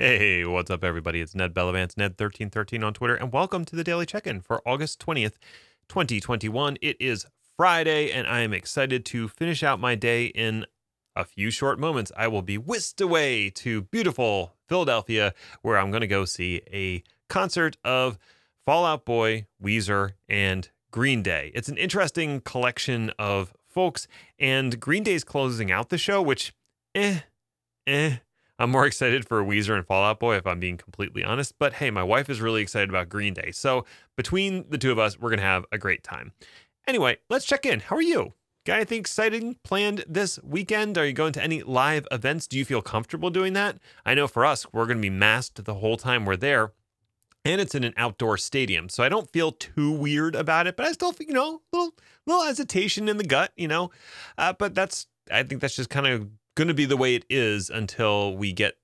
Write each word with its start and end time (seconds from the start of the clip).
Hey, 0.00 0.44
what's 0.44 0.70
up, 0.70 0.84
everybody? 0.84 1.20
It's 1.20 1.34
Ned 1.34 1.52
Bellavance, 1.52 1.96
Ned1313 1.96 2.86
on 2.86 2.94
Twitter, 2.94 3.16
and 3.16 3.32
welcome 3.32 3.64
to 3.64 3.74
the 3.74 3.82
Daily 3.82 4.06
Check 4.06 4.28
In 4.28 4.40
for 4.40 4.62
August 4.64 5.04
20th, 5.04 5.38
2021. 5.88 6.76
It 6.80 6.96
is 7.00 7.26
Friday, 7.56 8.12
and 8.12 8.28
I 8.28 8.42
am 8.42 8.52
excited 8.52 9.04
to 9.06 9.26
finish 9.26 9.64
out 9.64 9.80
my 9.80 9.96
day 9.96 10.26
in 10.26 10.66
a 11.16 11.24
few 11.24 11.50
short 11.50 11.80
moments. 11.80 12.12
I 12.16 12.28
will 12.28 12.42
be 12.42 12.56
whisked 12.56 13.00
away 13.00 13.50
to 13.56 13.82
beautiful 13.82 14.54
Philadelphia, 14.68 15.34
where 15.62 15.76
I'm 15.76 15.90
going 15.90 16.02
to 16.02 16.06
go 16.06 16.24
see 16.24 16.62
a 16.72 17.02
concert 17.28 17.76
of 17.82 18.18
Fall 18.64 18.84
Out 18.84 19.04
Boy, 19.04 19.46
Weezer, 19.60 20.12
and 20.28 20.70
Green 20.92 21.24
Day. 21.24 21.50
It's 21.56 21.68
an 21.68 21.76
interesting 21.76 22.40
collection 22.42 23.10
of 23.18 23.52
folks, 23.66 24.06
and 24.38 24.78
Green 24.78 25.02
Day's 25.02 25.24
closing 25.24 25.72
out 25.72 25.88
the 25.88 25.98
show, 25.98 26.22
which, 26.22 26.52
eh, 26.94 27.18
eh 27.84 28.18
I'm 28.58 28.70
more 28.70 28.86
excited 28.88 29.26
for 29.26 29.42
Weezer 29.42 29.76
and 29.76 29.86
Fall 29.86 30.04
Out 30.04 30.20
Boy, 30.20 30.36
if 30.36 30.46
I'm 30.46 30.60
being 30.60 30.76
completely 30.76 31.24
honest. 31.24 31.54
But 31.58 31.74
hey, 31.74 31.90
my 31.90 32.02
wife 32.02 32.28
is 32.28 32.40
really 32.40 32.62
excited 32.62 32.88
about 32.88 33.08
Green 33.08 33.34
Day. 33.34 33.50
So 33.52 33.84
between 34.16 34.64
the 34.68 34.78
two 34.78 34.92
of 34.92 34.98
us, 34.98 35.18
we're 35.18 35.30
going 35.30 35.40
to 35.40 35.44
have 35.44 35.64
a 35.72 35.78
great 35.78 36.02
time. 36.02 36.32
Anyway, 36.86 37.18
let's 37.28 37.44
check 37.44 37.66
in. 37.66 37.80
How 37.80 37.96
are 37.96 38.02
you? 38.02 38.32
Got 38.64 38.76
anything 38.76 39.00
exciting 39.00 39.56
planned 39.64 40.04
this 40.06 40.38
weekend? 40.42 40.98
Are 40.98 41.06
you 41.06 41.12
going 41.12 41.32
to 41.34 41.42
any 41.42 41.62
live 41.62 42.06
events? 42.10 42.46
Do 42.46 42.58
you 42.58 42.64
feel 42.64 42.82
comfortable 42.82 43.30
doing 43.30 43.54
that? 43.54 43.78
I 44.04 44.14
know 44.14 44.26
for 44.26 44.44
us, 44.44 44.66
we're 44.72 44.84
going 44.84 44.98
to 44.98 45.02
be 45.02 45.10
masked 45.10 45.64
the 45.64 45.74
whole 45.74 45.96
time 45.96 46.24
we're 46.26 46.36
there. 46.36 46.72
And 47.44 47.62
it's 47.62 47.74
in 47.74 47.84
an 47.84 47.94
outdoor 47.96 48.36
stadium. 48.36 48.90
So 48.90 49.02
I 49.02 49.08
don't 49.08 49.30
feel 49.30 49.52
too 49.52 49.90
weird 49.90 50.34
about 50.34 50.66
it, 50.66 50.76
but 50.76 50.84
I 50.84 50.92
still 50.92 51.14
you 51.18 51.32
know, 51.32 51.62
a 51.72 51.76
little, 51.76 51.94
little 52.26 52.44
hesitation 52.44 53.08
in 53.08 53.16
the 53.16 53.24
gut, 53.24 53.52
you 53.56 53.68
know. 53.68 53.90
Uh, 54.36 54.52
but 54.52 54.74
that's, 54.74 55.06
I 55.32 55.44
think 55.44 55.62
that's 55.62 55.76
just 55.76 55.88
kind 55.88 56.06
of 56.06 56.28
going 56.58 56.68
to 56.68 56.74
be 56.74 56.84
the 56.84 56.96
way 56.96 57.14
it 57.14 57.24
is 57.30 57.70
until 57.70 58.36
we 58.36 58.52
get 58.52 58.74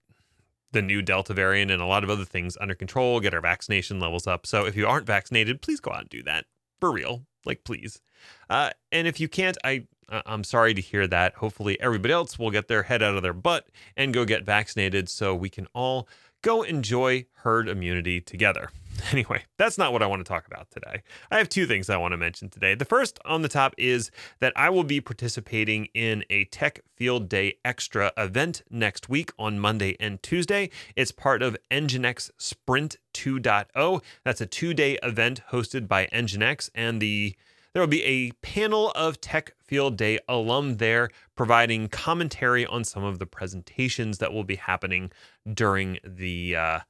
the 0.70 0.80
new 0.80 1.03
Delta 1.03 1.34
variant 1.34 1.72
and 1.72 1.83
a 1.83 1.86
lot 1.86 2.05
of 2.05 2.11
other 2.11 2.25
things 2.25 2.56
under 2.61 2.75
control, 2.75 3.19
get 3.19 3.34
our 3.34 3.41
vaccination 3.41 3.98
levels 3.98 4.28
up. 4.28 4.47
So 4.47 4.64
if 4.64 4.77
you 4.77 4.86
aren't 4.86 5.06
vaccinated, 5.06 5.61
please 5.61 5.81
go 5.81 5.91
out 5.91 6.03
and 6.03 6.08
do 6.08 6.22
that 6.22 6.47
for 6.81 6.92
real. 6.92 7.27
Like, 7.44 7.64
please. 7.64 8.00
Uh, 8.48 8.70
and 8.92 9.08
if 9.08 9.19
you 9.19 9.28
can't, 9.28 9.58
I 9.64 9.86
I'm 10.08 10.44
sorry 10.44 10.75
to 10.75 10.81
hear 10.81 11.06
that. 11.06 11.34
Hopefully, 11.36 11.81
everybody 11.81 12.12
else 12.12 12.39
will 12.39 12.50
get 12.50 12.69
their 12.69 12.84
head 12.84 13.03
out 13.03 13.16
of 13.16 13.22
their 13.22 13.33
butt 13.33 13.69
and 13.97 14.14
go 14.14 14.25
get 14.25 14.44
vaccinated 14.44 15.09
so 15.09 15.34
we 15.34 15.48
can 15.48 15.66
all 15.75 16.09
go 16.42 16.62
enjoy 16.62 17.27
herd 17.36 17.69
immunity 17.69 18.20
together. 18.20 18.70
Anyway, 19.12 19.42
that's 19.59 19.78
not 19.78 19.92
what 19.92 20.03
I 20.03 20.06
want 20.06 20.25
to 20.25 20.28
talk 20.28 20.47
about 20.47 20.70
today. 20.70 21.03
I 21.31 21.39
have 21.39 21.48
two 21.48 21.67
things 21.67 21.89
I 21.89 21.97
want 21.97 22.12
to 22.12 22.17
mention 22.17 22.48
today. 22.48 22.75
The 22.75 22.84
first 22.84 23.19
on 23.25 23.42
the 23.42 23.48
top 23.48 23.75
is 23.78 24.11
that 24.41 24.53
I 24.56 24.70
will 24.70 24.84
be 24.84 25.00
participating 25.00 25.89
in 25.95 26.25
a 26.31 26.45
Tech 26.47 26.81
Field 26.97 27.28
Day 27.28 27.59
Extra 27.65 28.12
event 28.17 28.62
next 28.70 29.09
week 29.09 29.33
on 29.39 29.61
Monday 29.61 29.97
and 30.00 30.22
Tuesday. 30.22 30.70
It's 30.97 31.12
part 31.12 31.42
of 31.42 31.56
Nginx 31.70 32.31
Sprint 32.39 32.97
2.0. 33.12 34.03
That's 34.25 34.41
a 34.41 34.47
two 34.47 34.75
day 34.75 34.98
event 35.03 35.42
hosted 35.50 35.87
by 35.87 36.06
Nginx, 36.06 36.70
and 36.75 37.00
the 37.00 37.37
there 37.72 37.83
will 37.83 37.89
be 37.89 38.05
a 38.05 38.31
panel 38.41 38.92
of 38.92 39.20
Tech 39.20 39.53
Field 39.61 39.97
Day 39.97 40.20
alum 40.28 40.77
there 40.77 41.11
providing 41.34 41.89
commentary 41.89 42.65
on 42.65 42.84
some 42.84 43.03
of 43.03 43.19
the 43.19 43.27
presentations 43.27 44.19
that 44.19 44.33
will 44.33 44.45
be 44.45 44.55
happening 44.55 45.11
during 45.53 45.98
the 46.05 46.55
uh, 46.55 46.81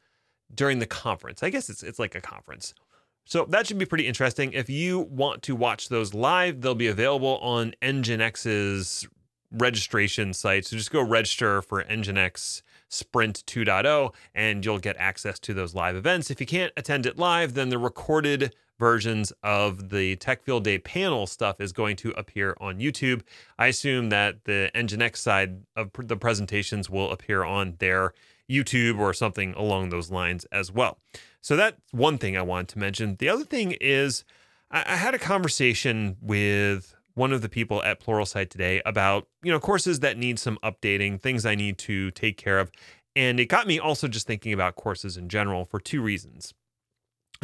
during 0.52 0.78
the 0.78 0.86
conference. 0.86 1.42
I 1.42 1.50
guess 1.50 1.68
it's 1.70 1.82
it's 1.82 1.98
like 1.98 2.14
a 2.14 2.20
conference. 2.20 2.74
So 3.26 3.46
that 3.46 3.66
should 3.66 3.78
be 3.78 3.86
pretty 3.86 4.06
interesting. 4.06 4.52
If 4.52 4.68
you 4.68 5.00
want 5.00 5.42
to 5.44 5.56
watch 5.56 5.88
those 5.88 6.12
live, 6.12 6.60
they'll 6.60 6.74
be 6.74 6.88
available 6.88 7.38
on 7.38 7.74
Nginx's 7.80 9.08
registration 9.50 10.34
site. 10.34 10.66
So 10.66 10.76
just 10.76 10.90
go 10.90 11.00
register 11.00 11.62
for 11.62 11.82
Nginx 11.84 12.62
Sprint 12.88 13.44
2.0 13.46 14.12
and 14.34 14.64
you'll 14.64 14.78
get 14.78 14.96
access 14.98 15.38
to 15.40 15.54
those 15.54 15.74
live 15.74 15.96
events. 15.96 16.30
If 16.30 16.40
you 16.40 16.46
can't 16.46 16.72
attend 16.76 17.06
it 17.06 17.18
live, 17.18 17.54
then 17.54 17.70
the 17.70 17.78
recorded 17.78 18.54
versions 18.78 19.32
of 19.42 19.90
the 19.90 20.16
Tech 20.16 20.42
Field 20.42 20.64
Day 20.64 20.78
panel 20.78 21.26
stuff 21.26 21.60
is 21.60 21.72
going 21.72 21.96
to 21.96 22.10
appear 22.10 22.56
on 22.60 22.78
YouTube. 22.78 23.22
I 23.58 23.68
assume 23.68 24.10
that 24.10 24.44
the 24.44 24.70
Nginx 24.74 25.16
side 25.16 25.62
of 25.76 25.90
the 25.94 26.16
presentations 26.16 26.90
will 26.90 27.10
appear 27.10 27.44
on 27.44 27.76
their 27.78 28.12
YouTube 28.50 28.98
or 28.98 29.12
something 29.12 29.54
along 29.54 29.90
those 29.90 30.10
lines 30.10 30.44
as 30.46 30.70
well. 30.70 30.98
So 31.40 31.56
that's 31.56 31.76
one 31.90 32.18
thing 32.18 32.36
I 32.36 32.42
wanted 32.42 32.68
to 32.68 32.78
mention. 32.78 33.16
The 33.18 33.28
other 33.28 33.44
thing 33.44 33.72
is 33.80 34.24
I, 34.70 34.84
I 34.86 34.96
had 34.96 35.14
a 35.14 35.18
conversation 35.18 36.16
with 36.20 36.94
one 37.14 37.32
of 37.32 37.42
the 37.42 37.48
people 37.48 37.82
at 37.82 38.00
Pluralsight 38.04 38.50
today 38.50 38.82
about, 38.84 39.28
you 39.42 39.52
know, 39.52 39.60
courses 39.60 40.00
that 40.00 40.18
need 40.18 40.38
some 40.38 40.58
updating, 40.64 41.20
things 41.20 41.46
I 41.46 41.54
need 41.54 41.78
to 41.78 42.10
take 42.10 42.36
care 42.36 42.58
of. 42.58 42.70
And 43.16 43.38
it 43.38 43.46
got 43.46 43.66
me 43.66 43.78
also 43.78 44.08
just 44.08 44.26
thinking 44.26 44.52
about 44.52 44.74
courses 44.74 45.16
in 45.16 45.28
general 45.28 45.64
for 45.64 45.78
two 45.78 46.02
reasons. 46.02 46.52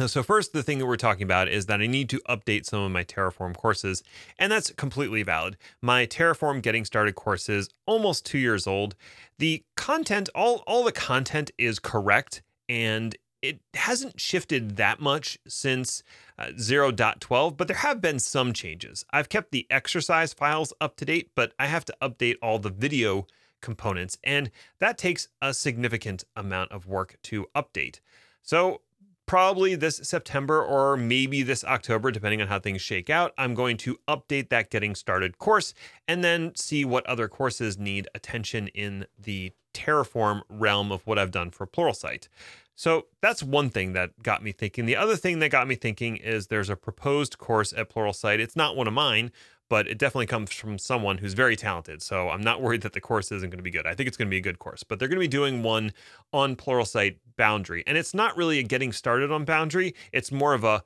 So, 0.07 0.23
first, 0.23 0.53
the 0.53 0.63
thing 0.63 0.79
that 0.79 0.85
we're 0.85 0.95
talking 0.95 1.23
about 1.23 1.47
is 1.47 1.67
that 1.67 1.81
I 1.81 1.87
need 1.87 2.09
to 2.09 2.21
update 2.27 2.65
some 2.65 2.81
of 2.81 2.91
my 2.91 3.03
Terraform 3.03 3.55
courses, 3.55 4.03
and 4.39 4.51
that's 4.51 4.71
completely 4.71 5.23
valid. 5.23 5.57
My 5.81 6.05
Terraform 6.05 6.61
Getting 6.61 6.85
Started 6.85 7.15
course 7.15 7.49
is 7.49 7.69
almost 7.85 8.25
two 8.25 8.37
years 8.37 8.65
old. 8.65 8.95
The 9.37 9.63
content, 9.75 10.29
all, 10.33 10.63
all 10.65 10.83
the 10.83 10.91
content 10.91 11.51
is 11.57 11.79
correct, 11.79 12.41
and 12.69 13.15
it 13.41 13.59
hasn't 13.73 14.19
shifted 14.19 14.77
that 14.77 14.99
much 14.99 15.37
since 15.47 16.03
uh, 16.37 16.47
0.12, 16.55 17.57
but 17.57 17.67
there 17.67 17.77
have 17.77 18.01
been 18.01 18.19
some 18.19 18.53
changes. 18.53 19.03
I've 19.11 19.29
kept 19.29 19.51
the 19.51 19.67
exercise 19.69 20.33
files 20.33 20.73
up 20.79 20.95
to 20.97 21.05
date, 21.05 21.31
but 21.35 21.53
I 21.59 21.65
have 21.65 21.85
to 21.85 21.95
update 22.01 22.35
all 22.41 22.59
the 22.59 22.69
video 22.69 23.27
components, 23.61 24.17
and 24.23 24.51
that 24.79 24.97
takes 24.97 25.27
a 25.41 25.53
significant 25.53 26.23
amount 26.35 26.71
of 26.71 26.87
work 26.87 27.17
to 27.23 27.47
update. 27.55 27.99
So, 28.41 28.81
probably 29.31 29.75
this 29.75 30.01
September 30.03 30.61
or 30.61 30.97
maybe 30.97 31.41
this 31.41 31.63
October, 31.63 32.11
depending 32.11 32.41
on 32.41 32.49
how 32.49 32.59
things 32.59 32.81
shake 32.81 33.09
out. 33.09 33.31
I'm 33.37 33.53
going 33.53 33.77
to 33.77 33.97
update 34.05 34.49
that 34.49 34.69
getting 34.69 34.93
started 34.93 35.37
course 35.37 35.73
and 36.05 36.21
then 36.21 36.51
see 36.53 36.83
what 36.83 37.05
other 37.05 37.29
courses 37.29 37.77
need 37.77 38.09
attention 38.13 38.67
in 38.67 39.05
the 39.17 39.53
Terraform 39.73 40.41
realm 40.49 40.91
of 40.91 41.07
what 41.07 41.17
I've 41.17 41.31
done 41.31 41.49
for 41.49 41.65
Pluralsight. 41.65 42.27
So 42.75 43.07
that's 43.21 43.43
one 43.43 43.69
thing 43.69 43.93
that 43.93 44.23
got 44.23 44.43
me 44.43 44.51
thinking. 44.51 44.85
The 44.85 44.95
other 44.95 45.15
thing 45.15 45.39
that 45.39 45.49
got 45.49 45.67
me 45.67 45.75
thinking 45.75 46.17
is 46.17 46.47
there's 46.47 46.69
a 46.69 46.75
proposed 46.75 47.37
course 47.37 47.73
at 47.73 47.89
Pluralsight. 47.89 48.39
It's 48.39 48.55
not 48.55 48.75
one 48.75 48.87
of 48.87 48.93
mine, 48.93 49.31
but 49.69 49.87
it 49.87 49.97
definitely 49.97 50.25
comes 50.25 50.51
from 50.51 50.77
someone 50.77 51.19
who's 51.19 51.33
very 51.33 51.55
talented. 51.55 52.01
So 52.01 52.29
I'm 52.29 52.41
not 52.41 52.61
worried 52.61 52.81
that 52.81 52.93
the 52.93 53.01
course 53.01 53.31
isn't 53.31 53.49
going 53.49 53.59
to 53.59 53.63
be 53.63 53.71
good. 53.71 53.87
I 53.87 53.93
think 53.93 54.07
it's 54.07 54.17
going 54.17 54.27
to 54.27 54.31
be 54.31 54.37
a 54.37 54.41
good 54.41 54.59
course, 54.59 54.83
but 54.83 54.99
they're 54.99 55.07
going 55.07 55.17
to 55.17 55.23
be 55.23 55.27
doing 55.27 55.63
one 55.63 55.93
on 56.33 56.55
Pluralsight 56.55 57.17
Boundary. 57.37 57.83
And 57.87 57.97
it's 57.97 58.13
not 58.13 58.35
really 58.35 58.59
a 58.59 58.63
getting 58.63 58.91
started 58.91 59.31
on 59.31 59.45
Boundary, 59.45 59.95
it's 60.11 60.31
more 60.31 60.53
of 60.53 60.63
a 60.63 60.83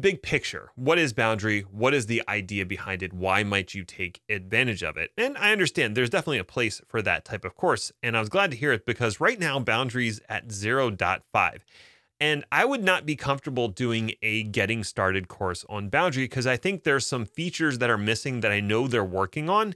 big 0.00 0.22
picture. 0.22 0.70
What 0.74 0.98
is 0.98 1.12
Boundary? 1.12 1.62
What 1.62 1.94
is 1.94 2.06
the 2.06 2.22
idea 2.28 2.66
behind 2.66 3.02
it? 3.02 3.12
Why 3.12 3.42
might 3.42 3.74
you 3.74 3.84
take 3.84 4.20
advantage 4.28 4.82
of 4.82 4.96
it? 4.96 5.12
And 5.16 5.36
I 5.38 5.52
understand 5.52 5.96
there's 5.96 6.10
definitely 6.10 6.38
a 6.38 6.44
place 6.44 6.80
for 6.86 7.02
that 7.02 7.24
type 7.24 7.44
of 7.44 7.54
course. 7.54 7.92
And 8.02 8.16
I 8.16 8.20
was 8.20 8.28
glad 8.28 8.50
to 8.50 8.56
hear 8.56 8.72
it 8.72 8.86
because 8.86 9.20
right 9.20 9.38
now, 9.38 9.58
Boundary's 9.60 10.20
at 10.28 10.48
0.5. 10.48 11.58
And 12.22 12.44
I 12.52 12.66
would 12.66 12.84
not 12.84 13.06
be 13.06 13.16
comfortable 13.16 13.68
doing 13.68 14.12
a 14.20 14.42
getting 14.42 14.84
started 14.84 15.28
course 15.28 15.64
on 15.70 15.88
Boundary 15.88 16.24
because 16.24 16.46
I 16.46 16.56
think 16.56 16.84
there's 16.84 17.06
some 17.06 17.24
features 17.24 17.78
that 17.78 17.88
are 17.88 17.96
missing 17.96 18.40
that 18.40 18.52
I 18.52 18.60
know 18.60 18.86
they're 18.86 19.02
working 19.02 19.48
on. 19.48 19.74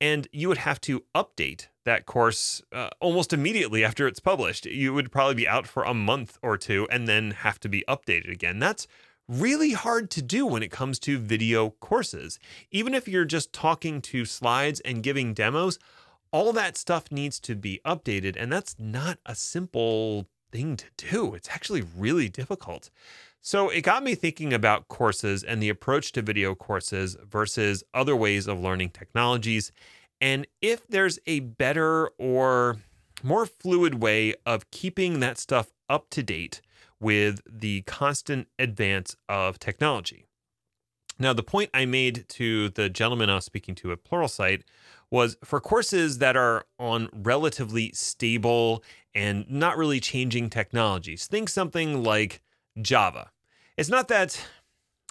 And 0.00 0.26
you 0.32 0.48
would 0.48 0.58
have 0.58 0.80
to 0.82 1.04
update 1.14 1.68
that 1.84 2.04
course 2.04 2.62
uh, 2.72 2.90
almost 3.00 3.32
immediately 3.32 3.84
after 3.84 4.08
it's 4.08 4.18
published. 4.18 4.66
You 4.66 4.92
would 4.92 5.12
probably 5.12 5.34
be 5.34 5.48
out 5.48 5.66
for 5.68 5.84
a 5.84 5.94
month 5.94 6.36
or 6.42 6.58
two 6.58 6.88
and 6.90 7.06
then 7.06 7.30
have 7.30 7.60
to 7.60 7.68
be 7.68 7.84
updated 7.88 8.32
again. 8.32 8.58
That's 8.58 8.88
really 9.28 9.72
hard 9.72 10.10
to 10.10 10.22
do 10.22 10.46
when 10.46 10.62
it 10.62 10.70
comes 10.70 10.98
to 11.00 11.18
video 11.18 11.70
courses. 11.70 12.38
Even 12.70 12.94
if 12.94 13.08
you're 13.08 13.24
just 13.24 13.52
talking 13.52 14.00
to 14.02 14.24
slides 14.24 14.80
and 14.80 15.02
giving 15.02 15.34
demos, 15.34 15.78
all 16.30 16.52
that 16.52 16.76
stuff 16.76 17.10
needs 17.10 17.38
to 17.40 17.54
be 17.54 17.80
updated. 17.86 18.36
And 18.38 18.52
that's 18.52 18.76
not 18.78 19.18
a 19.24 19.34
simple 19.34 20.26
thing 20.50 20.76
to 20.76 20.86
do. 20.96 21.34
It's 21.34 21.48
actually 21.48 21.82
really 21.96 22.28
difficult. 22.28 22.90
So 23.40 23.68
it 23.68 23.82
got 23.82 24.02
me 24.02 24.14
thinking 24.14 24.52
about 24.52 24.88
courses 24.88 25.44
and 25.44 25.62
the 25.62 25.68
approach 25.68 26.12
to 26.12 26.22
video 26.22 26.54
courses 26.54 27.16
versus 27.28 27.84
other 27.92 28.16
ways 28.16 28.46
of 28.46 28.58
learning 28.58 28.90
technologies. 28.90 29.70
And 30.20 30.46
if 30.62 30.86
there's 30.86 31.18
a 31.26 31.40
better 31.40 32.08
or 32.18 32.76
more 33.22 33.46
fluid 33.46 34.02
way 34.02 34.34
of 34.46 34.70
keeping 34.70 35.20
that 35.20 35.38
stuff 35.38 35.72
up 35.88 36.08
to 36.10 36.22
date 36.22 36.62
with 37.00 37.40
the 37.46 37.82
constant 37.82 38.48
advance 38.58 39.16
of 39.28 39.58
technology. 39.58 40.26
Now, 41.18 41.32
the 41.32 41.42
point 41.42 41.70
I 41.72 41.84
made 41.84 42.24
to 42.30 42.70
the 42.70 42.88
gentleman 42.88 43.30
I 43.30 43.36
was 43.36 43.44
speaking 43.44 43.74
to 43.76 43.92
at 43.92 44.04
Pluralsight 44.04 44.62
was 45.10 45.36
for 45.44 45.60
courses 45.60 46.18
that 46.18 46.36
are 46.36 46.66
on 46.78 47.08
relatively 47.12 47.92
stable 47.92 48.82
and 49.14 49.48
not 49.48 49.76
really 49.76 50.00
changing 50.00 50.50
technologies. 50.50 51.26
Think 51.26 51.48
something 51.48 52.02
like 52.02 52.42
Java. 52.80 53.30
It's 53.76 53.88
not 53.88 54.08
that 54.08 54.44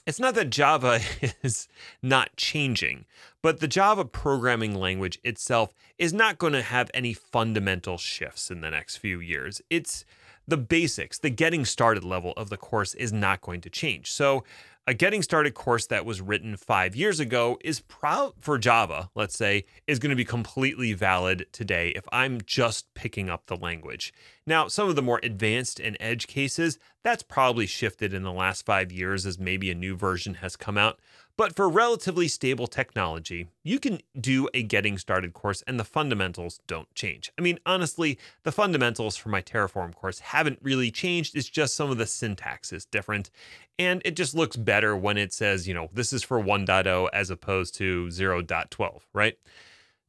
it's 0.05 0.19
not 0.19 0.35
that 0.35 0.49
Java 0.49 0.99
is 1.43 1.69
not 2.01 2.35
changing, 2.35 3.05
but 3.41 3.61
the 3.61 3.67
Java 3.67 4.03
programming 4.03 4.75
language 4.75 5.19
itself 5.23 5.73
is 5.97 6.11
not 6.11 6.37
going 6.37 6.53
to 6.53 6.61
have 6.61 6.91
any 6.93 7.13
fundamental 7.13 7.97
shifts 7.97 8.51
in 8.51 8.59
the 8.59 8.71
next 8.71 8.97
few 8.97 9.21
years. 9.21 9.61
It's 9.69 10.03
the 10.47 10.57
basics, 10.57 11.19
the 11.19 11.29
getting 11.29 11.65
started 11.65 12.03
level 12.03 12.33
of 12.35 12.49
the 12.49 12.57
course 12.57 12.93
is 12.93 13.13
not 13.13 13.41
going 13.41 13.61
to 13.61 13.69
change. 13.69 14.11
So, 14.11 14.43
a 14.85 14.93
getting 14.93 15.21
started 15.21 15.53
course 15.53 15.85
that 15.87 16.05
was 16.05 16.19
written 16.19 16.57
five 16.57 16.93
years 16.93 17.21
ago 17.21 17.57
is 17.63 17.79
proud 17.79 18.33
for 18.41 18.57
Java, 18.57 19.09
let's 19.15 19.37
say, 19.37 19.63
is 19.87 19.97
going 19.97 20.09
to 20.09 20.15
be 20.15 20.25
completely 20.25 20.91
valid 20.91 21.45
today 21.53 21.93
if 21.95 22.03
I'm 22.11 22.41
just 22.41 22.93
picking 22.93 23.29
up 23.29 23.45
the 23.45 23.55
language. 23.55 24.13
Now, 24.45 24.67
some 24.67 24.89
of 24.89 24.97
the 24.97 25.01
more 25.01 25.21
advanced 25.23 25.79
and 25.79 25.95
edge 26.01 26.27
cases, 26.27 26.79
that's 27.03 27.23
probably 27.23 27.67
shifted 27.67 28.13
in 28.13 28.23
the 28.23 28.31
last 28.31 28.65
five 28.65 28.91
years 28.91 29.25
as 29.25 29.37
maybe 29.37 29.69
a 29.69 29.75
new 29.75 29.95
version 29.95 30.35
has 30.35 30.55
come 30.55 30.77
out. 30.77 30.99
But 31.35 31.55
for 31.55 31.67
relatively 31.67 32.27
stable 32.27 32.67
technology, 32.67 33.47
you 33.63 33.79
can 33.79 34.01
do 34.19 34.47
a 34.53 34.61
getting 34.61 34.99
started 34.99 35.33
course 35.33 35.63
and 35.65 35.79
the 35.79 35.83
fundamentals 35.83 36.59
don't 36.67 36.93
change. 36.93 37.31
I 37.39 37.41
mean, 37.41 37.57
honestly, 37.65 38.19
the 38.43 38.51
fundamentals 38.51 39.17
for 39.17 39.29
my 39.29 39.41
Terraform 39.41 39.95
course 39.95 40.19
haven't 40.19 40.59
really 40.61 40.91
changed. 40.91 41.35
It's 41.35 41.49
just 41.49 41.75
some 41.75 41.89
of 41.89 41.97
the 41.97 42.05
syntax 42.05 42.71
is 42.71 42.85
different. 42.85 43.31
And 43.79 44.01
it 44.05 44.15
just 44.15 44.35
looks 44.35 44.55
better 44.55 44.95
when 44.95 45.17
it 45.17 45.33
says, 45.33 45.67
you 45.67 45.73
know, 45.73 45.89
this 45.91 46.13
is 46.13 46.21
for 46.21 46.39
1.0 46.39 47.09
as 47.11 47.31
opposed 47.31 47.73
to 47.75 48.07
0.12, 48.07 49.01
right? 49.11 49.37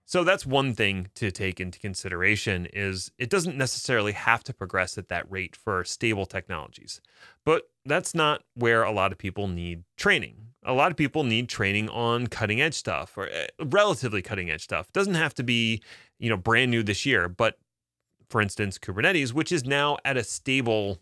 So 0.07 0.23
that's 0.23 0.45
one 0.45 0.75
thing 0.75 1.09
to 1.15 1.31
take 1.31 1.61
into 1.61 1.79
consideration 1.79 2.67
is 2.73 3.11
it 3.19 3.31
doesn't 3.31 3.57
necessarily 3.57 4.13
have 4.13 4.45
to 4.45 4.53
progress 4.55 4.99
at 4.99 5.09
that 5.09 5.31
rate 5.31 5.57
for 5.57 5.83
stable 5.85 6.27
technologies. 6.27 7.01
But 7.45 7.63
that's 7.87 8.15
not 8.15 8.43
where 8.55 8.83
a 8.83 8.93
lot 8.93 9.13
of 9.13 9.19
people 9.19 9.49
need 9.49 9.85
training. 9.97 10.49
A 10.65 10.75
lot 10.75 10.91
of 10.91 10.97
people 10.97 11.25
need 11.25 11.49
training 11.49 11.89
on 11.89 12.27
cutting 12.27 12.61
edge 12.61 12.75
stuff 12.75 13.17
or 13.17 13.29
eh, 13.29 13.47
relatively 13.65 14.21
cutting 14.21 14.51
edge 14.51 14.65
stuff. 14.65 14.89
It 14.89 14.93
doesn't 14.93 15.15
have 15.15 15.35
to 15.35 15.43
be, 15.43 15.83
you 16.19 16.29
know, 16.29 16.37
brand 16.37 16.71
new 16.71 16.83
this 16.83 17.07
year, 17.07 17.29
but 17.29 17.59
for 18.29 18.41
instance, 18.41 18.79
Kubernetes, 18.79 19.33
which 19.33 19.53
is 19.53 19.65
now 19.65 19.97
at 20.05 20.17
a 20.17 20.25
stable 20.25 20.99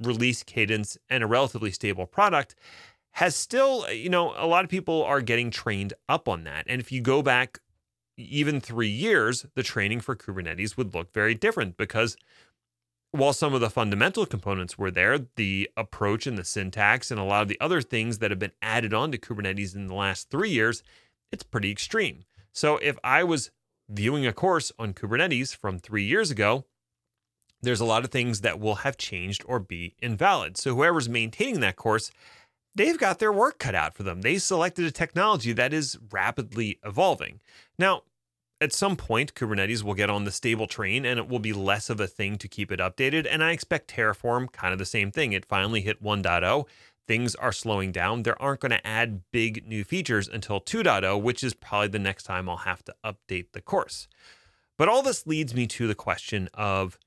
release 0.00 0.42
cadence 0.42 0.96
and 1.08 1.22
a 1.22 1.26
relatively 1.26 1.70
stable 1.70 2.06
product, 2.06 2.54
has 3.12 3.36
still, 3.36 3.90
you 3.92 4.08
know, 4.08 4.34
a 4.36 4.46
lot 4.46 4.64
of 4.64 4.70
people 4.70 5.04
are 5.04 5.20
getting 5.20 5.50
trained 5.50 5.92
up 6.08 6.28
on 6.28 6.44
that. 6.44 6.64
And 6.68 6.80
if 6.80 6.90
you 6.92 7.00
go 7.00 7.22
back 7.22 7.58
even 8.20 8.60
three 8.60 8.88
years, 8.88 9.46
the 9.54 9.62
training 9.62 10.00
for 10.00 10.16
Kubernetes 10.16 10.76
would 10.76 10.94
look 10.94 11.12
very 11.12 11.34
different 11.34 11.76
because 11.76 12.16
while 13.12 13.32
some 13.32 13.54
of 13.54 13.60
the 13.60 13.70
fundamental 13.70 14.24
components 14.24 14.78
were 14.78 14.90
there, 14.90 15.18
the 15.36 15.68
approach 15.76 16.26
and 16.26 16.38
the 16.38 16.44
syntax 16.44 17.10
and 17.10 17.18
a 17.18 17.24
lot 17.24 17.42
of 17.42 17.48
the 17.48 17.60
other 17.60 17.82
things 17.82 18.18
that 18.18 18.30
have 18.30 18.38
been 18.38 18.52
added 18.62 18.94
on 18.94 19.10
to 19.10 19.18
Kubernetes 19.18 19.74
in 19.74 19.86
the 19.88 19.94
last 19.94 20.30
three 20.30 20.50
years, 20.50 20.82
it's 21.32 21.42
pretty 21.42 21.70
extreme. 21.70 22.24
So 22.52 22.76
if 22.78 22.98
I 23.02 23.24
was 23.24 23.50
viewing 23.88 24.26
a 24.26 24.32
course 24.32 24.70
on 24.78 24.94
Kubernetes 24.94 25.54
from 25.54 25.78
three 25.78 26.04
years 26.04 26.30
ago, 26.30 26.66
there's 27.62 27.80
a 27.80 27.84
lot 27.84 28.04
of 28.04 28.10
things 28.10 28.40
that 28.40 28.60
will 28.60 28.76
have 28.76 28.96
changed 28.96 29.44
or 29.46 29.58
be 29.58 29.94
invalid. 30.00 30.56
So 30.56 30.74
whoever's 30.74 31.08
maintaining 31.08 31.60
that 31.60 31.76
course, 31.76 32.10
they've 32.74 32.98
got 32.98 33.18
their 33.18 33.32
work 33.32 33.58
cut 33.58 33.74
out 33.74 33.94
for 33.94 34.02
them. 34.02 34.22
They 34.22 34.38
selected 34.38 34.84
a 34.84 34.90
technology 34.90 35.52
that 35.52 35.72
is 35.72 35.98
rapidly 36.10 36.78
evolving. 36.84 37.40
Now, 37.78 38.02
at 38.60 38.74
some 38.74 38.96
point, 38.96 39.34
Kubernetes 39.34 39.82
will 39.82 39.94
get 39.94 40.10
on 40.10 40.24
the 40.24 40.30
stable 40.30 40.66
train 40.66 41.06
and 41.06 41.18
it 41.18 41.28
will 41.28 41.38
be 41.38 41.52
less 41.52 41.88
of 41.88 41.98
a 41.98 42.06
thing 42.06 42.36
to 42.38 42.48
keep 42.48 42.70
it 42.70 42.78
updated. 42.78 43.26
And 43.28 43.42
I 43.42 43.52
expect 43.52 43.90
Terraform, 43.90 44.52
kind 44.52 44.72
of 44.72 44.78
the 44.78 44.84
same 44.84 45.10
thing. 45.10 45.32
It 45.32 45.46
finally 45.46 45.80
hit 45.80 46.02
1.0. 46.02 46.66
Things 47.08 47.34
are 47.36 47.52
slowing 47.52 47.90
down. 47.90 48.22
There 48.22 48.40
aren't 48.40 48.60
going 48.60 48.70
to 48.70 48.86
add 48.86 49.22
big 49.32 49.66
new 49.66 49.82
features 49.82 50.28
until 50.28 50.60
2.0, 50.60 51.22
which 51.22 51.42
is 51.42 51.54
probably 51.54 51.88
the 51.88 51.98
next 51.98 52.24
time 52.24 52.48
I'll 52.48 52.58
have 52.58 52.84
to 52.84 52.94
update 53.04 53.52
the 53.52 53.62
course. 53.62 54.08
But 54.76 54.88
all 54.88 55.02
this 55.02 55.26
leads 55.26 55.54
me 55.54 55.66
to 55.68 55.86
the 55.88 55.94
question 55.94 56.48
of 56.52 56.98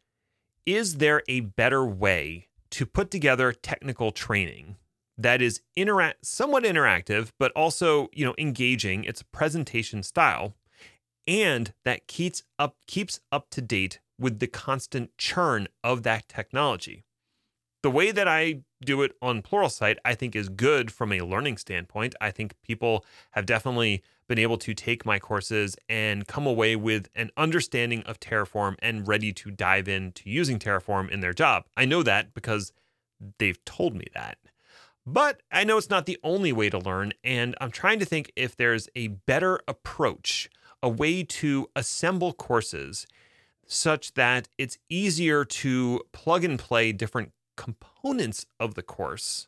is 0.66 0.98
there 0.98 1.22
a 1.28 1.42
better 1.42 1.86
way 1.86 2.48
to 2.72 2.86
put 2.86 3.12
together 3.12 3.52
technical 3.52 4.12
training 4.12 4.78
that 5.18 5.42
is 5.42 5.62
somewhat 6.24 6.64
interactive 6.64 7.30
but 7.38 7.52
also, 7.52 8.10
you 8.12 8.26
know, 8.26 8.34
engaging. 8.40 9.04
It's 9.04 9.22
a 9.22 9.26
presentation 9.26 10.02
style 10.02 10.56
and 11.28 11.74
that 11.86 12.08
keeps 12.08 12.44
up 12.60 12.76
keeps 12.88 13.20
up 13.32 13.50
to 13.52 13.62
date 13.62 14.00
with 14.20 14.40
the 14.40 14.48
constant 14.48 15.18
churn 15.18 15.68
of 15.84 16.04
that 16.04 16.28
technology. 16.28 17.04
The 17.82 17.92
way 17.92 18.12
that 18.12 18.28
I 18.28 18.62
do 18.86 19.02
it 19.02 19.14
on 19.22 19.42
Pluralsight, 19.42 19.98
I 20.06 20.16
think 20.16 20.36
is 20.36 20.48
good 20.48 20.92
from 20.92 21.12
a 21.12 21.22
learning 21.22 21.58
standpoint. 21.58 22.16
I 22.22 22.32
think 22.32 22.54
people 22.64 23.06
have 23.32 23.46
definitely 23.46 24.02
been 24.28 24.40
able 24.40 24.58
to 24.60 24.74
take 24.74 25.06
my 25.06 25.20
courses 25.20 25.76
and 25.90 26.26
come 26.26 26.48
away 26.48 26.78
with 26.78 27.10
an 27.14 27.30
understanding 27.36 28.02
of 28.04 28.20
Terraform 28.20 28.76
and 28.80 29.08
ready 29.08 29.34
to 29.34 29.52
dive 29.52 29.90
into 29.90 30.30
using 30.30 30.60
Terraform 30.60 31.10
in 31.10 31.20
their 31.20 31.34
job. 31.34 31.66
I 31.76 31.84
know 31.84 32.04
that 32.04 32.34
because 32.34 32.72
they've 33.38 33.64
told 33.66 33.96
me 33.96 34.08
that. 34.14 34.38
But 35.06 35.42
I 35.52 35.66
know 35.66 35.78
it's 35.78 35.90
not 35.90 36.06
the 36.06 36.20
only 36.24 36.54
way 36.54 36.70
to 36.70 36.80
learn, 36.80 37.14
and 37.24 37.56
I'm 37.60 37.72
trying 37.72 38.00
to 38.00 38.06
think 38.06 38.32
if 38.38 38.56
there's 38.56 38.88
a 38.96 39.08
better 39.08 39.60
approach 39.68 40.50
a 40.84 40.90
way 40.90 41.24
to 41.24 41.68
assemble 41.76 42.34
courses 42.34 43.08
such 43.66 44.14
that 44.14 44.50
it's 44.58 44.78
easier 44.90 45.46
to 45.46 46.02
plug 46.12 46.44
and 46.44 46.60
play 46.60 46.92
different 46.92 47.32
components 47.56 48.46
of 48.60 48.76
the 48.76 48.84
course 48.84 49.48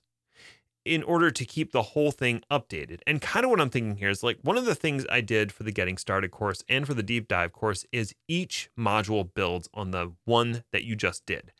in 0.85 1.03
order 1.03 1.31
to 1.31 1.45
keep 1.45 1.71
the 1.71 1.81
whole 1.81 2.11
thing 2.11 2.41
updated. 2.49 2.99
And 3.05 3.19
kind 3.19 3.43
of 3.43 3.49
what 3.49 3.59
I'm 3.59 3.71
thinking 3.71 3.97
here 3.97 4.09
is 4.09 4.23
like 4.23 4.37
one 4.43 4.57
of 4.57 4.65
the 4.65 4.75
things 4.75 5.05
I 5.09 5.19
did 5.19 5.51
for 5.51 5.63
the 5.63 5.71
Getting 5.71 5.97
Started 5.97 6.31
course 6.31 6.63
and 6.69 6.85
for 6.85 6.93
the 6.93 7.03
Deep 7.03 7.27
Dive 7.27 7.51
course 7.51 7.85
is 7.91 8.15
each 8.27 8.69
module 8.77 9.27
builds 9.33 9.67
on 9.73 9.91
the 9.91 10.13
one 10.25 10.63
that 10.71 10.83
you 10.83 10.95
just 10.95 11.25
did. 11.25 11.51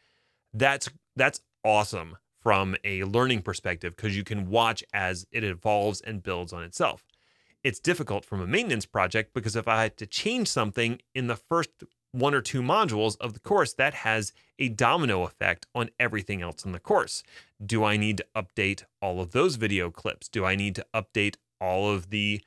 That's 0.53 0.89
that's 1.15 1.41
awesome 1.63 2.17
from 2.39 2.75
a 2.83 3.03
learning 3.03 3.41
perspective 3.41 3.95
because 3.95 4.15
you 4.15 4.23
can 4.23 4.47
watch 4.47 4.83
as 4.93 5.25
it 5.31 5.43
evolves 5.43 5.99
and 6.01 6.21
builds 6.21 6.53
on 6.53 6.63
itself 6.63 7.03
it's 7.65 7.79
difficult 7.79 8.23
from 8.23 8.41
a 8.41 8.45
maintenance 8.45 8.85
project 8.85 9.33
because 9.33 9.55
if 9.55 9.67
I 9.67 9.81
had 9.81 9.97
to 9.97 10.05
change 10.05 10.47
something 10.47 11.01
in 11.15 11.25
the 11.25 11.35
first 11.35 11.71
one 12.11 12.35
or 12.35 12.39
two 12.39 12.61
modules 12.61 13.17
of 13.19 13.33
the 13.33 13.39
course, 13.39 13.73
that 13.73 13.95
has 13.95 14.33
a 14.59 14.69
domino 14.69 15.23
effect 15.23 15.65
on 15.73 15.89
everything 15.99 16.43
else 16.43 16.63
in 16.63 16.73
the 16.73 16.79
course. 16.79 17.23
Do 17.65 17.83
I 17.83 17.97
need 17.97 18.17
to 18.17 18.25
update 18.35 18.83
all 19.01 19.19
of 19.19 19.31
those 19.31 19.55
video 19.55 19.89
clips? 19.89 20.29
Do 20.29 20.45
I 20.45 20.55
need 20.55 20.75
to 20.75 20.85
update 20.93 21.37
all 21.59 21.89
of 21.89 22.11
the 22.11 22.39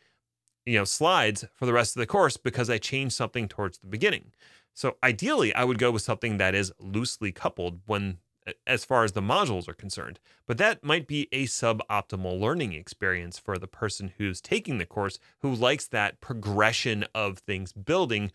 you 0.64 0.78
know 0.78 0.84
slides 0.84 1.44
for 1.52 1.66
the 1.66 1.72
rest 1.72 1.96
of 1.96 2.00
the 2.00 2.06
course 2.06 2.36
because 2.36 2.70
I 2.70 2.78
changed 2.78 3.16
something 3.16 3.48
towards 3.48 3.78
the 3.78 3.88
beginning? 3.88 4.30
So 4.72 4.98
ideally, 5.02 5.52
I 5.52 5.64
would 5.64 5.80
go 5.80 5.90
with 5.90 6.02
something 6.02 6.38
that 6.38 6.54
is 6.54 6.72
loosely 6.78 7.32
coupled 7.32 7.80
when 7.86 8.18
as 8.66 8.84
far 8.84 9.04
as 9.04 9.12
the 9.12 9.20
modules 9.20 9.68
are 9.68 9.74
concerned. 9.74 10.20
But 10.46 10.58
that 10.58 10.84
might 10.84 11.06
be 11.06 11.28
a 11.32 11.46
suboptimal 11.46 12.40
learning 12.40 12.72
experience 12.72 13.38
for 13.38 13.58
the 13.58 13.66
person 13.66 14.12
who's 14.18 14.40
taking 14.40 14.78
the 14.78 14.86
course 14.86 15.18
who 15.40 15.54
likes 15.54 15.86
that 15.88 16.20
progression 16.20 17.04
of 17.14 17.38
things 17.38 17.72
building 17.72 18.32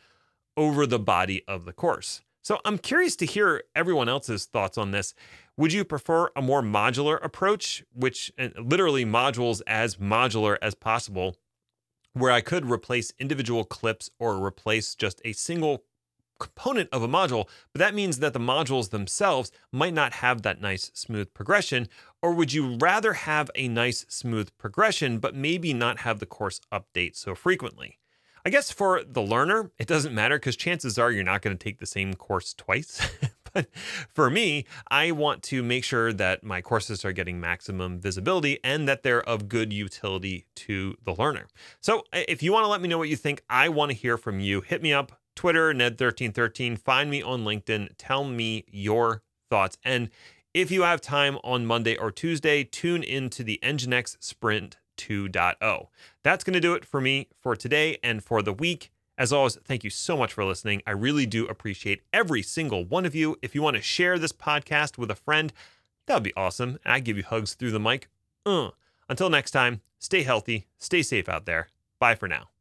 over 0.55 0.85
the 0.85 0.99
body 0.99 1.43
of 1.47 1.65
the 1.65 1.73
course. 1.73 2.21
So 2.41 2.59
I'm 2.65 2.77
curious 2.77 3.15
to 3.17 3.25
hear 3.25 3.63
everyone 3.73 4.09
else's 4.09 4.45
thoughts 4.45 4.77
on 4.77 4.91
this. 4.91 5.13
Would 5.55 5.71
you 5.71 5.85
prefer 5.85 6.29
a 6.35 6.41
more 6.41 6.61
modular 6.61 7.23
approach, 7.23 7.85
which 7.93 8.33
literally 8.59 9.05
modules 9.05 9.61
as 9.65 9.95
modular 9.95 10.57
as 10.61 10.75
possible, 10.75 11.37
where 12.13 12.31
I 12.31 12.41
could 12.41 12.69
replace 12.69 13.13
individual 13.17 13.63
clips 13.63 14.09
or 14.19 14.43
replace 14.43 14.93
just 14.93 15.21
a 15.23 15.31
single 15.31 15.85
component 16.43 16.89
of 16.91 17.01
a 17.01 17.07
module, 17.07 17.47
but 17.71 17.79
that 17.79 17.95
means 17.95 18.19
that 18.19 18.33
the 18.33 18.39
modules 18.39 18.89
themselves 18.89 19.51
might 19.71 19.93
not 19.93 20.13
have 20.13 20.41
that 20.41 20.61
nice 20.61 20.91
smooth 20.93 21.33
progression. 21.33 21.87
Or 22.21 22.33
would 22.33 22.53
you 22.53 22.77
rather 22.77 23.13
have 23.13 23.49
a 23.55 23.67
nice 23.67 24.05
smooth 24.09 24.49
progression, 24.57 25.19
but 25.19 25.35
maybe 25.35 25.73
not 25.73 25.99
have 25.99 26.19
the 26.19 26.25
course 26.25 26.59
update 26.71 27.15
so 27.15 27.33
frequently? 27.33 27.99
I 28.45 28.49
guess 28.49 28.71
for 28.71 29.03
the 29.05 29.21
learner, 29.21 29.71
it 29.79 29.87
doesn't 29.87 30.13
matter 30.13 30.37
because 30.37 30.57
chances 30.57 30.99
are 30.99 31.11
you're 31.11 31.23
not 31.23 31.41
going 31.41 31.57
to 31.57 31.63
take 31.63 31.79
the 31.79 31.85
same 31.85 32.13
course 32.13 32.53
twice. 32.53 33.01
but 33.53 33.73
for 34.09 34.29
me, 34.29 34.65
I 34.91 35.11
want 35.11 35.43
to 35.43 35.63
make 35.63 35.85
sure 35.85 36.11
that 36.11 36.43
my 36.43 36.61
courses 36.61 37.05
are 37.05 37.13
getting 37.13 37.39
maximum 37.39 38.01
visibility 38.01 38.59
and 38.61 38.85
that 38.89 39.03
they're 39.03 39.23
of 39.23 39.47
good 39.47 39.71
utility 39.71 40.45
to 40.55 40.95
the 41.05 41.15
learner. 41.15 41.47
So 41.79 42.03
if 42.11 42.43
you 42.43 42.51
want 42.51 42.65
to 42.65 42.69
let 42.69 42.81
me 42.81 42.89
know 42.89 42.97
what 42.97 43.07
you 43.07 43.15
think, 43.15 43.41
I 43.49 43.69
want 43.69 43.91
to 43.91 43.97
hear 43.97 44.17
from 44.17 44.41
you. 44.41 44.59
Hit 44.59 44.81
me 44.81 44.91
up 44.91 45.22
Twitter, 45.35 45.73
Ned1313. 45.73 46.77
Find 46.77 47.09
me 47.09 47.21
on 47.21 47.43
LinkedIn. 47.43 47.89
Tell 47.97 48.23
me 48.23 48.65
your 48.71 49.21
thoughts. 49.49 49.77
And 49.83 50.09
if 50.53 50.71
you 50.71 50.83
have 50.83 51.01
time 51.01 51.37
on 51.43 51.65
Monday 51.65 51.97
or 51.97 52.11
Tuesday, 52.11 52.63
tune 52.63 53.03
into 53.03 53.43
the 53.43 53.59
Nginx 53.63 54.17
Sprint 54.19 54.77
2.0. 54.97 55.87
That's 56.23 56.43
going 56.43 56.53
to 56.53 56.59
do 56.59 56.73
it 56.73 56.85
for 56.85 57.01
me 57.01 57.27
for 57.41 57.55
today 57.55 57.97
and 58.03 58.23
for 58.23 58.41
the 58.41 58.53
week. 58.53 58.91
As 59.17 59.31
always, 59.31 59.57
thank 59.63 59.83
you 59.83 59.89
so 59.89 60.17
much 60.17 60.33
for 60.33 60.43
listening. 60.43 60.81
I 60.87 60.91
really 60.91 61.25
do 61.25 61.45
appreciate 61.45 62.01
every 62.11 62.41
single 62.41 62.83
one 62.83 63.05
of 63.05 63.13
you. 63.13 63.37
If 63.41 63.53
you 63.53 63.61
want 63.61 63.75
to 63.75 63.81
share 63.81 64.17
this 64.17 64.31
podcast 64.31 64.97
with 64.97 65.11
a 65.11 65.15
friend, 65.15 65.53
that 66.07 66.15
would 66.15 66.23
be 66.23 66.35
awesome. 66.35 66.79
I 66.85 66.99
give 66.99 67.17
you 67.17 67.23
hugs 67.23 67.53
through 67.53 67.71
the 67.71 67.79
mic. 67.79 68.07
Uh. 68.45 68.69
Until 69.09 69.29
next 69.29 69.51
time, 69.51 69.81
stay 69.99 70.23
healthy, 70.23 70.65
stay 70.77 71.03
safe 71.03 71.29
out 71.29 71.45
there. 71.45 71.67
Bye 71.99 72.15
for 72.15 72.27
now. 72.27 72.52